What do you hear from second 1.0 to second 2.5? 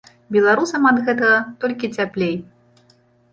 гэтага толькі цяплей.